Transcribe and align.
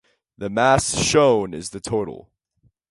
The 0.35 0.49
mass 0.49 0.97
shown 0.99 1.53
is 1.53 1.69
the 1.69 1.79
total. 1.79 2.31